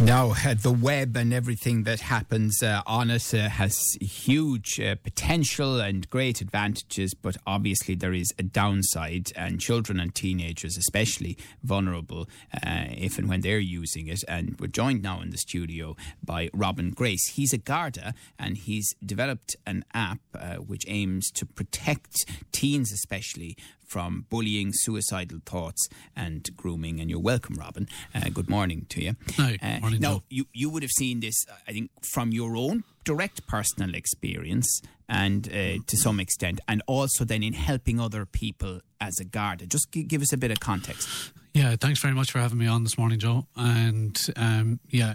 [0.00, 4.94] Now, uh, the web and everything that happens uh, on it uh, has huge uh,
[4.96, 11.38] potential and great advantages, but obviously there is a downside, and children and teenagers, especially,
[11.64, 14.22] vulnerable uh, if and when they're using it.
[14.28, 17.30] And we're joined now in the studio by Robin Grace.
[17.30, 23.56] He's a Garda and he's developed an app uh, which aims to protect teens, especially,
[23.86, 27.00] from bullying, suicidal thoughts, and grooming.
[27.00, 27.88] And you're welcome, Robin.
[28.14, 29.16] Uh, good morning to you.
[29.36, 32.84] Hi, uh, morning, now, you, you would have seen this, I think, from your own
[33.04, 38.80] direct personal experience and uh, to some extent, and also then in helping other people
[39.00, 39.64] as a guard.
[39.70, 41.08] Just g- give us a bit of context.
[41.54, 43.46] Yeah, thanks very much for having me on this morning, Joe.
[43.56, 45.14] And um, yeah,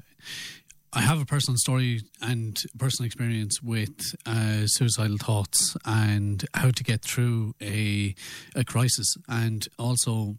[0.94, 6.84] I have a personal story and personal experience with uh, suicidal thoughts and how to
[6.84, 8.14] get through a
[8.56, 10.36] a crisis, and also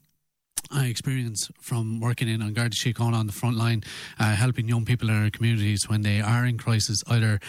[0.71, 3.83] I experience from working in An Garda Síochána on the front line,
[4.19, 7.41] uh, helping young people in our communities when they are in crisis, either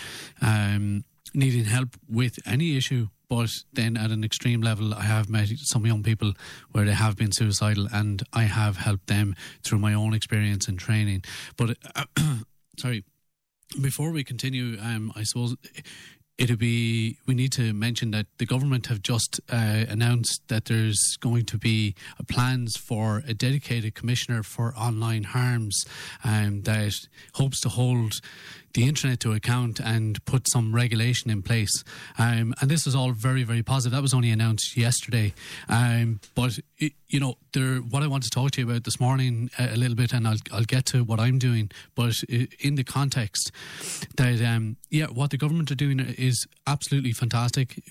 [0.42, 5.48] um, needing help with any issue but then at an extreme level, I have met
[5.56, 6.34] some young people
[6.72, 10.78] where they have been suicidal, and I have helped them through my own experience and
[10.78, 11.24] training.
[11.58, 12.06] But uh,
[12.78, 13.04] sorry,
[13.82, 15.56] before we continue, um, I suppose
[16.38, 21.00] it'll be we need to mention that the government have just uh, announced that there's
[21.20, 21.96] going to be
[22.28, 25.86] plans for a dedicated commissioner for online harms
[26.24, 26.94] um, that
[27.36, 28.14] hopes to hold
[28.74, 31.84] the internet to account and put some regulation in place.
[32.18, 33.92] Um, and this is all very, very positive.
[33.92, 35.34] That was only announced yesterday.
[35.70, 39.00] Um, but, it, you know, there, what I want to talk to you about this
[39.00, 42.16] morning a, uh, a little bit, and I'll, I'll get to what I'm doing, but
[42.60, 43.52] in the context
[44.18, 47.82] that, um, yeah, what the government are doing is absolutely fantastic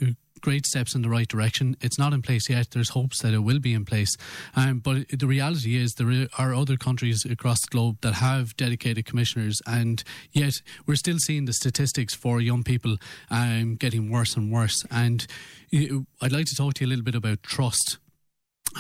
[0.42, 1.77] great steps in the right direction.
[1.80, 2.70] It's not in place yet.
[2.72, 4.14] There's hopes that it will be in place.
[4.55, 9.06] Um, but the reality is there are other countries across the globe that have dedicated
[9.06, 10.02] commissioners, and
[10.33, 12.96] yet we're still seeing the statistics for young people
[13.30, 14.84] um, getting worse and worse.
[14.90, 15.27] And
[15.72, 17.98] I'd like to talk to you a little bit about trust.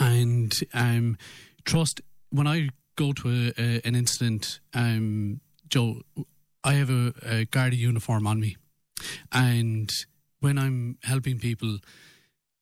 [0.00, 1.16] And um,
[1.64, 2.00] trust,
[2.30, 6.02] when I go to a, a, an incident, um, Joe,
[6.64, 8.56] I have a, a uniform on me.
[9.32, 9.90] And
[10.42, 11.78] when I'm helping people,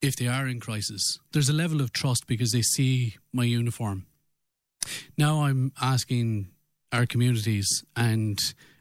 [0.02, 4.06] if they are in crisis, there's a level of trust because they see my uniform.
[5.16, 6.50] Now I'm asking
[6.92, 8.38] our communities and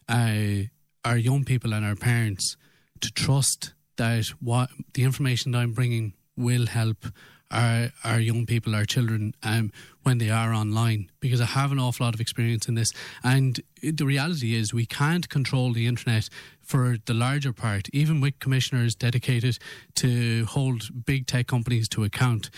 [0.08, 0.68] uh,
[1.06, 2.56] our young people and our parents
[3.02, 7.06] to trust that what the information that I'm bringing will help
[7.52, 9.72] our our young people, our children, um,
[10.04, 12.92] when they are online, because I have an awful lot of experience in this.
[13.24, 16.30] And the reality is, we can't control the internet
[16.62, 19.58] for the larger part, even with commissioners dedicated
[19.96, 22.50] to hold big tech companies to account.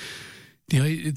[0.67, 1.13] The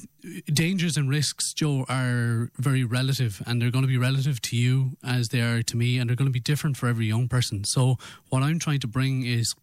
[0.53, 4.97] dangers and risks, Joe, are very relative, and they're going to be relative to you
[5.05, 7.63] as they are to me, and they're going to be different for every young person.
[7.63, 7.97] So,
[8.31, 9.55] what I'm trying to bring is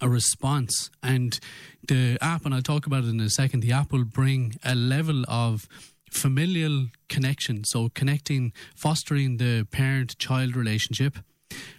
[0.00, 0.90] a response.
[1.02, 1.38] And
[1.86, 4.74] the app, and I'll talk about it in a second, the app will bring a
[4.74, 5.68] level of
[6.10, 7.64] familial connection.
[7.64, 11.18] So connecting, fostering the parent child relationship,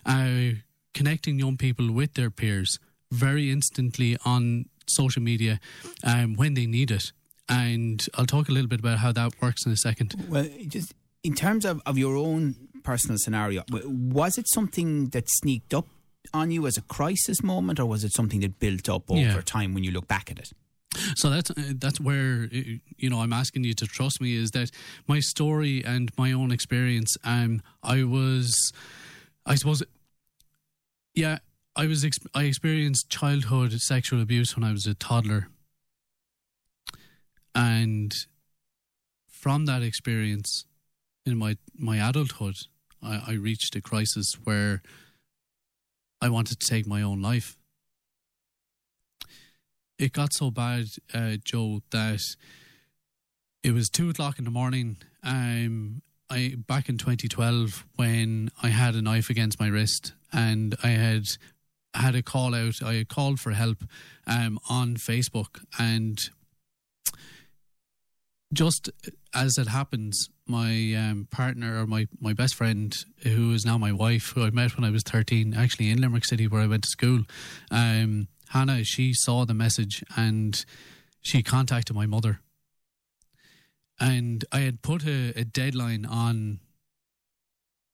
[0.05, 0.57] uh,
[0.93, 2.79] connecting young people with their peers
[3.11, 5.59] very instantly on social media
[6.03, 7.11] um, when they need it.
[7.49, 10.15] And I'll talk a little bit about how that works in a second.
[10.29, 15.73] Well, just in terms of, of your own personal scenario, was it something that sneaked
[15.73, 15.87] up
[16.33, 19.41] on you as a crisis moment, or was it something that built up over yeah.
[19.45, 20.51] time when you look back at it?
[21.15, 22.57] So that's uh, that's where uh,
[22.97, 24.71] you know I'm asking you to trust me is that
[25.07, 27.17] my story and my own experience.
[27.23, 28.71] Um, I was,
[29.45, 29.83] I suppose,
[31.13, 31.39] yeah,
[31.75, 35.49] I was I experienced childhood sexual abuse when I was a toddler,
[37.53, 38.13] and
[39.29, 40.65] from that experience,
[41.25, 42.55] in my my adulthood,
[43.03, 44.81] I, I reached a crisis where
[46.21, 47.57] I wanted to take my own life.
[49.99, 52.21] It got so bad, uh, Joe, that
[53.63, 54.97] it was two o'clock in the morning.
[55.23, 60.89] Um, I back in 2012 when I had a knife against my wrist and I
[60.89, 61.25] had
[61.93, 62.83] had a call out.
[62.83, 63.83] I called for help
[64.27, 66.29] um, on Facebook and
[68.53, 68.89] just
[69.33, 73.91] as it happens, my um, partner or my, my best friend, who is now my
[73.91, 76.83] wife, who I met when I was 13, actually in Limerick City where I went
[76.83, 77.23] to school,
[77.71, 80.63] um, Hannah, she saw the message and
[81.21, 82.39] she contacted my mother.
[83.99, 86.59] And I had put a, a deadline on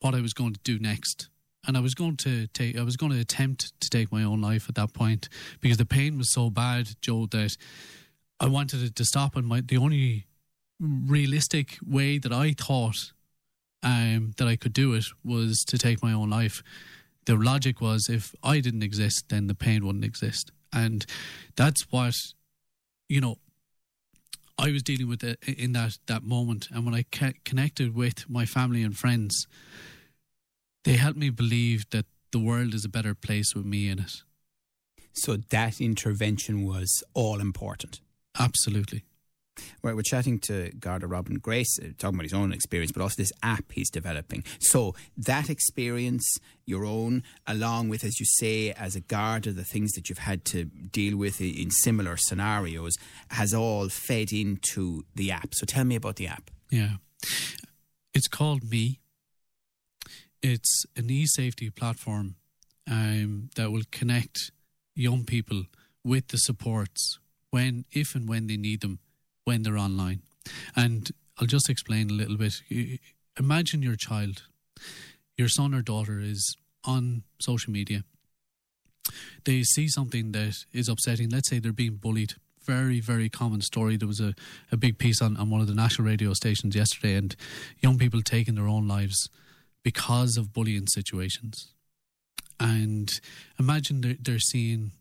[0.01, 1.29] what I was going to do next.
[1.65, 4.41] and I was going to take, I was going to attempt to take my own
[4.41, 5.29] life at that point
[5.61, 7.55] because the pain was so bad, Joe, that
[8.39, 9.35] I wanted it to stop.
[9.35, 10.25] And my the only
[10.79, 13.11] realistic way that I thought
[13.81, 16.63] um, that I could do it was to take my own life.
[17.25, 21.05] The logic was if I didn't exist, then the pain wouldn't exist, and
[21.55, 22.13] that's what
[23.07, 23.37] you know.
[24.55, 28.29] I was dealing with it in that that moment, and when I ca- connected with
[28.29, 29.47] my family and friends,
[30.83, 34.21] they helped me believe that the world is a better place with me in it.
[35.13, 38.01] So that intervention was all important.
[38.39, 39.03] Absolutely.
[39.81, 43.15] We're, we're chatting to Garda Robin Grace, uh, talking about his own experience, but also
[43.17, 44.43] this app he's developing.
[44.59, 46.25] So that experience,
[46.65, 50.45] your own, along with, as you say, as a Garda, the things that you've had
[50.45, 52.93] to deal with in similar scenarios,
[53.31, 55.53] has all fed into the app.
[55.53, 56.49] So tell me about the app.
[56.69, 56.95] Yeah.
[58.13, 58.99] It's called Me.
[60.41, 62.35] It's an e safety platform
[62.89, 64.51] um, that will connect
[64.93, 65.63] young people
[66.03, 68.99] with the supports when, if and when they need them
[69.45, 70.21] when they're online.
[70.75, 71.09] And
[71.39, 72.61] I'll just explain a little bit.
[73.39, 74.43] Imagine your child,
[75.37, 78.03] your son or daughter is on social media.
[79.45, 81.29] They see something that is upsetting.
[81.29, 82.33] Let's say they're being bullied.
[82.63, 83.97] Very, very common story.
[83.97, 84.33] There was a,
[84.71, 87.35] a big piece on, on one of the national radio stations yesterday, and
[87.81, 89.29] young people taking their own lives
[89.83, 91.73] because of bullying situations.
[92.59, 93.11] And
[93.59, 94.91] imagine they're, they're seeing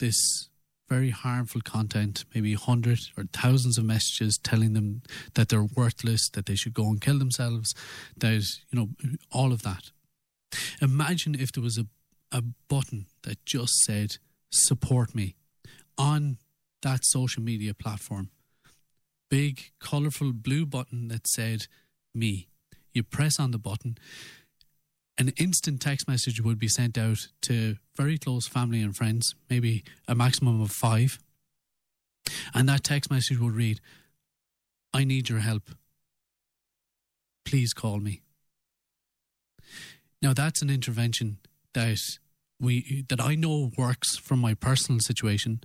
[0.00, 0.48] this
[0.88, 5.02] very harmful content, maybe hundreds or thousands of messages telling them
[5.34, 7.74] that they're worthless, that they should go and kill themselves,
[8.16, 8.88] that, you know,
[9.30, 9.90] all of that.
[10.80, 11.86] Imagine if there was a,
[12.30, 14.16] a button that just said,
[14.50, 15.34] support me
[15.96, 16.36] on
[16.82, 18.30] that social media platform.
[19.30, 21.62] Big, colourful blue button that said,
[22.14, 22.48] me.
[22.92, 23.96] You press on the button
[25.18, 29.84] an instant text message would be sent out to very close family and friends, maybe
[30.08, 31.18] a maximum of five.
[32.54, 33.80] And that text message would read,
[34.94, 35.70] I need your help.
[37.44, 38.22] Please call me.
[40.20, 41.38] Now that's an intervention
[41.74, 42.18] that
[42.60, 45.60] we that I know works from my personal situation,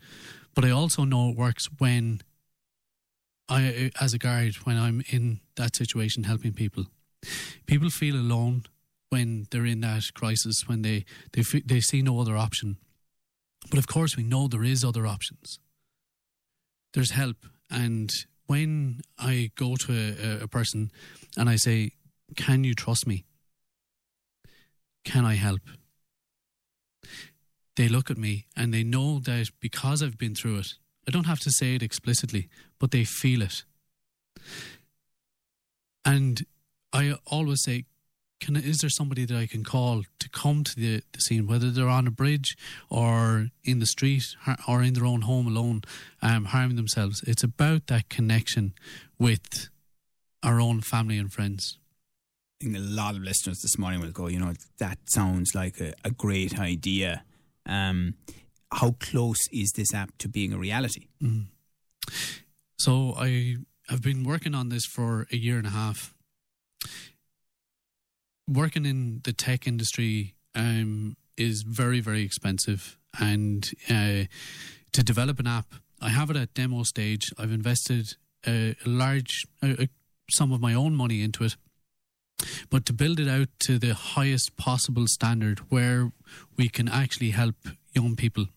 [0.55, 2.21] but I also know it works when
[3.47, 6.85] I as a guard when I'm in that situation helping people.
[7.67, 8.65] People feel alone
[9.09, 12.77] when they're in that crisis, when they, they, they see no other option.
[13.69, 15.59] But of course, we know there is other options.
[16.94, 17.38] There's help.
[17.69, 18.12] And
[18.48, 20.92] when I go to a, a person
[21.38, 21.92] and I say,
[22.36, 23.25] Can you trust me?
[25.04, 25.62] Can I help?
[27.75, 30.74] They look at me and they know that because I've been through it,
[31.07, 32.50] I don't have to say it explicitly,
[32.80, 33.63] but they feel it.
[36.03, 36.45] And
[36.92, 37.86] I always say,
[38.39, 41.72] can is there somebody that I can call to come to the, the scene, whether
[41.72, 42.57] they're on a bridge
[42.89, 44.24] or in the street
[44.68, 45.81] or in their own home alone,
[46.22, 47.24] um, harming themselves?
[47.25, 48.74] It's about that connection
[49.18, 49.69] with
[50.44, 51.78] our own family and friends.
[52.62, 55.80] I think a lot of listeners this morning will go, you know, that sounds like
[55.80, 57.24] a, a great idea.
[57.66, 58.16] Um,
[58.72, 61.07] how close is this app to being a reality?
[61.22, 61.48] Mm.
[62.80, 63.57] So I
[63.89, 66.13] have been working on this for a year and a half
[68.47, 72.98] working in the tech industry um, is very, very expensive.
[73.19, 74.24] And uh,
[74.93, 77.31] to develop an app, I have it at demo stage.
[77.38, 79.89] I've invested a, large a, a
[80.29, 81.55] sum of my own money into it.
[82.69, 86.12] But to build it out to the highest possible standard where
[86.55, 87.55] we can actually help
[87.93, 88.48] young people,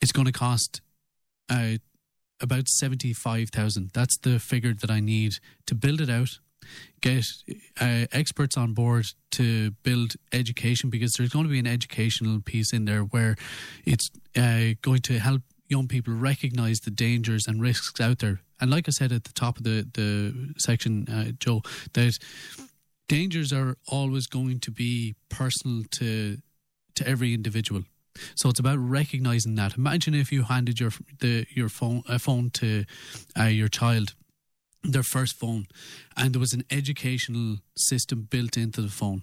[0.00, 0.80] it's going to cost
[1.50, 1.74] uh,
[2.40, 3.90] about 75,000.
[3.92, 5.34] That's the figure that I need
[5.66, 6.38] to build it out
[7.00, 7.24] get
[7.80, 12.72] uh, experts on board to build education because there's going to be an educational piece
[12.72, 13.36] in there where
[13.84, 18.40] it's uh, going to help young people recognize the dangers and risks out there.
[18.60, 21.62] And like I said at the top of the the section, uh, Joe,
[21.94, 22.18] that
[23.08, 26.38] dangers are always going to be personal to
[26.96, 27.82] to every individual.
[28.34, 29.76] So it's about recognizing that.
[29.76, 32.84] Imagine if you handed your the your phone a phone to
[33.38, 34.14] uh, your child
[34.82, 35.66] their first phone,
[36.16, 39.22] and there was an educational system built into the phone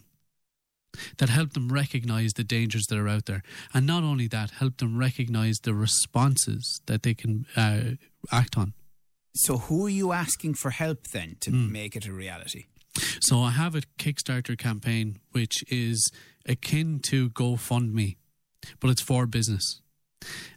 [1.17, 3.43] that helped them recognize the dangers that are out there.
[3.73, 7.95] And not only that, help them recognize the responses that they can uh,
[8.31, 8.73] act on.
[9.35, 11.71] So, who are you asking for help then to mm.
[11.71, 12.65] make it a reality?
[13.21, 16.11] So, I have a Kickstarter campaign which is
[16.47, 18.17] akin to GoFundMe,
[18.79, 19.81] but it's for business.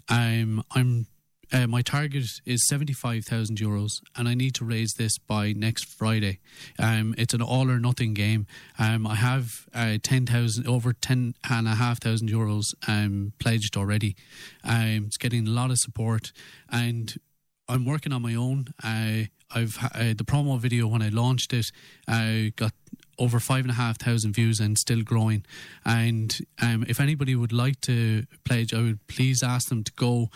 [0.09, 1.07] I'm I'm
[1.53, 6.39] uh, my target is 75,000 euros and I need to raise this by next Friday.
[6.79, 8.47] Um, it's an all or nothing game.
[8.79, 14.17] Um, I have uh, 10,000, over 10,500 euros um, pledged already.
[14.65, 16.33] Um, it's getting a lot of support
[16.71, 17.15] and
[17.69, 18.67] I'm working on my own.
[18.83, 21.73] Uh, I've uh, the promo video when I launched it
[22.07, 22.73] uh, got
[23.19, 25.45] over five and a half thousand views and still growing.
[25.85, 30.31] And um, if anybody would like to pledge, I would please ask them to go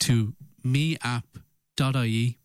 [0.00, 0.34] to
[0.64, 2.38] meapp.ie.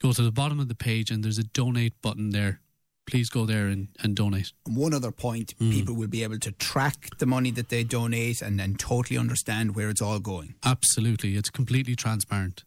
[0.00, 2.60] Go to the bottom of the page and there's a donate button there.
[3.06, 4.52] Please go there and, and donate.
[4.66, 5.70] And one other point mm.
[5.70, 9.74] people will be able to track the money that they donate and then totally understand
[9.74, 10.54] where it's all going.
[10.64, 11.36] Absolutely.
[11.36, 12.64] It's completely transparent.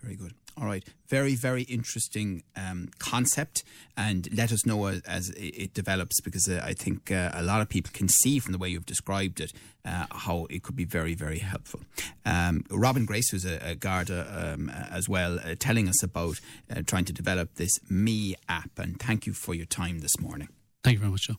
[0.00, 0.34] Very good.
[0.60, 0.84] All right.
[1.08, 3.64] Very, very interesting um, concept.
[3.96, 7.60] And let us know as, as it develops because uh, I think uh, a lot
[7.60, 9.52] of people can see from the way you've described it
[9.84, 11.80] uh, how it could be very, very helpful.
[12.24, 16.40] Um, Robin Grace, who's a, a Garda um, as well, uh, telling us about
[16.74, 18.78] uh, trying to develop this Me app.
[18.78, 20.48] And thank you for your time this morning.
[20.84, 21.36] Thank you very much, Joe.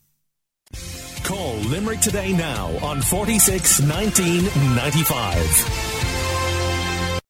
[1.24, 4.44] Call Limerick today now on 46 19
[4.74, 5.93] 95.